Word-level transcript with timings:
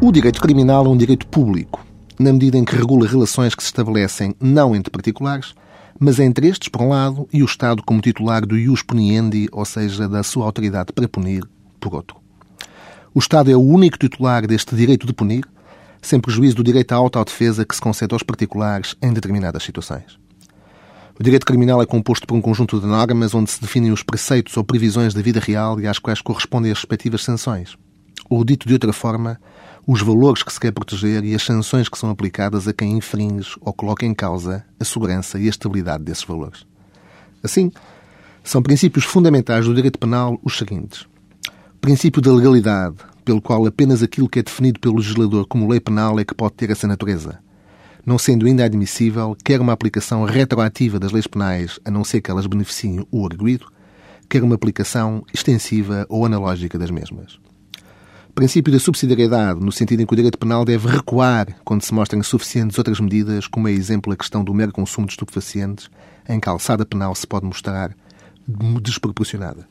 O 0.00 0.12
direito 0.12 0.40
criminal 0.40 0.86
é 0.86 0.88
um 0.88 0.96
direito 0.96 1.26
público, 1.26 1.84
na 2.20 2.32
medida 2.32 2.56
em 2.56 2.64
que 2.64 2.76
regula 2.76 3.08
relações 3.08 3.52
que 3.52 3.62
se 3.62 3.68
estabelecem 3.68 4.32
não 4.40 4.76
entre 4.76 4.92
particulares, 4.92 5.54
mas 5.98 6.20
entre 6.20 6.46
estes, 6.46 6.68
por 6.68 6.82
um 6.82 6.90
lado, 6.90 7.28
e 7.32 7.42
o 7.42 7.44
Estado 7.44 7.82
como 7.82 8.00
titular 8.00 8.46
do 8.46 8.56
ius 8.56 8.80
puniendi, 8.80 9.48
ou 9.50 9.64
seja, 9.64 10.08
da 10.08 10.22
sua 10.22 10.44
autoridade 10.44 10.92
para 10.92 11.08
punir, 11.08 11.42
por 11.80 11.96
outro. 11.96 12.16
O 13.12 13.18
Estado 13.18 13.50
é 13.50 13.56
o 13.56 13.60
único 13.60 13.98
titular 13.98 14.46
deste 14.46 14.76
direito 14.76 15.04
de 15.04 15.12
punir, 15.12 15.44
sem 16.00 16.20
prejuízo 16.20 16.54
do 16.54 16.62
direito 16.62 16.92
à 16.92 16.96
autodefesa 16.96 17.64
que 17.64 17.74
se 17.74 17.80
concede 17.80 18.14
aos 18.14 18.22
particulares 18.22 18.94
em 19.02 19.12
determinadas 19.12 19.64
situações. 19.64 20.16
O 21.18 21.24
direito 21.24 21.44
criminal 21.44 21.82
é 21.82 21.86
composto 21.86 22.24
por 22.24 22.36
um 22.36 22.40
conjunto 22.40 22.78
de 22.78 22.86
normas 22.86 23.34
onde 23.34 23.50
se 23.50 23.60
definem 23.60 23.90
os 23.90 24.04
preceitos 24.04 24.56
ou 24.56 24.62
previsões 24.62 25.12
da 25.12 25.20
vida 25.20 25.40
real 25.40 25.80
e 25.80 25.88
às 25.88 25.98
quais 25.98 26.20
correspondem 26.20 26.70
as 26.70 26.78
respectivas 26.78 27.24
sanções. 27.24 27.76
Ou, 28.30 28.44
dito 28.44 28.68
de 28.68 28.74
outra 28.74 28.92
forma, 28.92 29.40
os 29.90 30.02
valores 30.02 30.42
que 30.42 30.52
se 30.52 30.60
quer 30.60 30.70
proteger 30.70 31.24
e 31.24 31.34
as 31.34 31.42
sanções 31.42 31.88
que 31.88 31.96
são 31.96 32.10
aplicadas 32.10 32.68
a 32.68 32.74
quem 32.74 32.98
infringe 32.98 33.56
ou 33.58 33.72
coloca 33.72 34.04
em 34.04 34.12
causa 34.12 34.62
a 34.78 34.84
segurança 34.84 35.38
e 35.38 35.46
a 35.46 35.48
estabilidade 35.48 36.04
desses 36.04 36.24
valores. 36.24 36.66
Assim, 37.42 37.72
são 38.44 38.62
princípios 38.62 39.06
fundamentais 39.06 39.64
do 39.64 39.74
direito 39.74 39.98
penal 39.98 40.38
os 40.44 40.58
seguintes. 40.58 41.06
Princípio 41.80 42.20
da 42.20 42.30
legalidade, 42.30 42.96
pelo 43.24 43.40
qual 43.40 43.64
apenas 43.64 44.02
aquilo 44.02 44.28
que 44.28 44.40
é 44.40 44.42
definido 44.42 44.78
pelo 44.78 44.96
legislador 44.96 45.46
como 45.46 45.66
lei 45.66 45.80
penal 45.80 46.20
é 46.20 46.24
que 46.24 46.34
pode 46.34 46.52
ter 46.52 46.68
essa 46.68 46.86
natureza. 46.86 47.38
Não 48.04 48.18
sendo 48.18 48.44
ainda 48.44 48.66
admissível 48.66 49.34
quer 49.42 49.58
uma 49.58 49.72
aplicação 49.72 50.22
retroativa 50.24 50.98
das 50.98 51.12
leis 51.12 51.26
penais, 51.26 51.80
a 51.82 51.90
não 51.90 52.04
ser 52.04 52.20
que 52.20 52.30
elas 52.30 52.46
beneficiem 52.46 53.06
o 53.10 53.24
arguído, 53.24 53.64
quer 54.28 54.42
uma 54.42 54.54
aplicação 54.54 55.24
extensiva 55.32 56.04
ou 56.10 56.26
analógica 56.26 56.78
das 56.78 56.90
mesmas 56.90 57.38
princípio 58.38 58.72
da 58.72 58.78
subsidiariedade, 58.78 59.58
no 59.58 59.72
sentido 59.72 60.00
em 60.00 60.06
que 60.06 60.12
o 60.12 60.16
direito 60.16 60.38
penal 60.38 60.64
deve 60.64 60.86
recuar 60.86 61.56
quando 61.64 61.82
se 61.82 61.92
mostrem 61.92 62.22
suficientes 62.22 62.78
outras 62.78 63.00
medidas, 63.00 63.48
como 63.48 63.66
é 63.66 63.72
exemplo 63.72 64.12
a 64.12 64.16
questão 64.16 64.44
do 64.44 64.54
mero 64.54 64.70
consumo 64.70 65.08
de 65.08 65.14
estupefacientes, 65.14 65.90
em 66.28 66.38
que 66.38 66.48
a 66.48 66.52
alçada 66.52 66.86
penal 66.86 67.12
se 67.16 67.26
pode 67.26 67.44
mostrar 67.44 67.92
desproporcionada. 68.80 69.66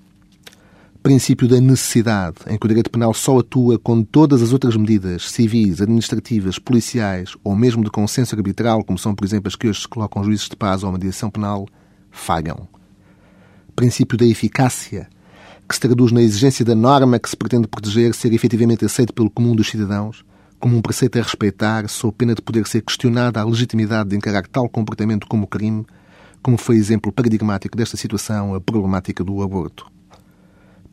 Princípio 1.02 1.48
da 1.48 1.62
necessidade, 1.62 2.40
em 2.46 2.58
que 2.58 2.66
o 2.66 2.68
direito 2.68 2.92
penal 2.92 3.14
só 3.14 3.40
atua 3.40 3.80
quando 3.80 4.04
todas 4.04 4.42
as 4.42 4.52
outras 4.52 4.76
medidas 4.76 5.31
civis, 5.31 5.81
administrativas, 5.81 6.59
policiais 6.59 7.38
ou 7.46 7.56
mesmo 7.56 7.86
de 7.86 7.90
consenso 7.90 8.36
arbitral, 8.36 8.84
como 8.84 9.00
são, 9.00 9.16
por 9.16 9.24
exemplo, 9.24 9.48
as 9.48 9.56
que 9.56 9.70
hoje 9.70 9.84
se 9.84 9.88
colocam 9.88 10.26
juízes 10.26 10.50
de 10.50 10.58
paz 10.58 10.84
ou 10.84 10.92
mediação 10.92 11.30
penal, 11.30 11.66
falham. 12.12 12.68
Princípio 13.74 14.18
da 14.18 14.26
eficácia, 14.26 15.08
que 15.68 15.76
se 15.76 15.82
traduz 15.82 16.12
na 16.14 16.22
exigência 16.22 16.64
da 16.64 16.73
norma 16.73 17.20
que 17.20 17.30
se 17.30 17.36
pretende 17.36 17.68
proteger 17.68 18.14
ser 18.14 18.32
efetivamente 18.32 18.86
aceito 18.86 19.14
pelo 19.14 19.30
comum 19.30 19.54
dos 19.54 19.68
cidadãos, 19.68 20.24
como 20.59 20.78
um 20.78 20.82
preceito 20.82 21.20
a 21.20 21.22
respeitar, 21.22 21.90
sob 21.90 22.14
pena 22.18 22.34
de 22.34 22.42
poder 22.42 22.66
ser 22.66 22.82
questionada 22.82 23.42
a 23.42 23.46
legitimidade 23.46 24.09
de 24.09 24.16
encarar 24.16 24.48
tal 24.48 24.70
comportamento 24.70 25.28
como 25.28 25.46
crime, 25.46 25.86
como 26.42 26.58
foi 26.58 26.78
exemplo 26.78 27.12
paradigmático 27.12 27.76
desta 27.76 27.98
situação 27.98 28.56
a 28.56 28.62
problemática 28.62 29.24
do 29.24 29.42
aborto. 29.42 29.92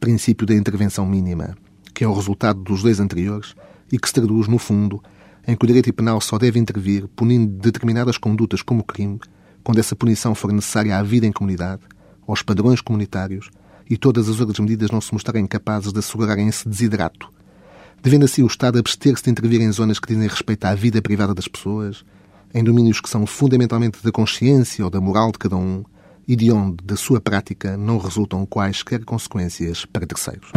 Princípio 0.01 0.47
da 0.47 0.55
intervenção 0.55 1.07
mínima, 1.07 1.57
que 1.95 2.03
é 2.03 2.09
o 2.09 2.13
resultado 2.13 2.61
dos 2.61 2.83
dois 2.83 2.99
anteriores 2.99 3.55
e 3.93 3.99
que 3.99 4.09
se 4.09 4.15
traduz, 4.15 4.49
no 4.49 4.59
fundo, 4.59 5.01
em 5.47 5.55
que 5.55 5.65
o 5.65 5.69
direito 5.69 5.93
penal 5.93 6.21
só 6.21 6.37
deve 6.37 6.59
intervir 6.59 7.07
punindo 7.15 7.47
determinadas 7.59 8.19
condutas 8.19 8.61
como 8.61 8.83
crime, 8.83 9.21
quando 9.63 9.79
essa 9.79 9.95
punição 9.95 10.35
for 10.35 10.53
necessária 10.53 10.99
à 10.99 11.03
vida 11.03 11.27
em 11.27 11.33
comunidade, 11.33 11.83
aos 12.27 12.43
padrões 12.43 12.81
comunitários 12.81 13.51
e 13.89 13.97
todas 13.97 14.29
as 14.29 14.41
outras 14.41 14.59
medidas 14.59 14.91
não 14.91 15.01
se 15.01 15.13
mostrarem 15.13 15.47
capazes 15.47 15.93
de 15.93 15.99
assegurarem 15.99 16.49
esse 16.49 16.69
desidrato, 16.69 17.29
devendo 18.03 18.25
assim 18.25 18.43
o 18.43 18.47
Estado 18.47 18.79
abster-se 18.79 19.25
de 19.25 19.31
intervir 19.31 19.61
em 19.61 19.73
zonas 19.73 19.99
que 19.99 20.09
dizem 20.09 20.29
respeito 20.29 20.65
à 20.65 20.75
vida 20.75 21.01
privada 21.03 21.35
das 21.35 21.49
pessoas, 21.49 22.05
em 22.55 22.63
domínios 22.63 23.01
que 23.01 23.09
são 23.09 23.27
fundamentalmente 23.27 24.03
da 24.03 24.13
consciência 24.13 24.85
ou 24.85 24.91
da 24.91 25.01
moral 25.01 25.33
de 25.33 25.39
cada 25.39 25.57
um 25.57 25.85
e 26.27 26.37
de 26.37 26.51
onde, 26.51 26.85
da 26.85 26.97
sua 26.97 27.21
prática, 27.21 27.77
não 27.77 27.99
resultam 27.99 28.47
quaisquer 28.47 29.05
consequências 29.05 29.85
para 29.85 30.07
terceiros. 30.07 30.51